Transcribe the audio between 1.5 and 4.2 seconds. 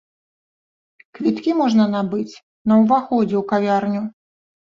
можна набыць на ўваходзе ў кавярню.